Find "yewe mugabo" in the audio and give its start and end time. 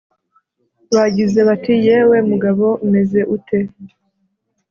1.85-2.65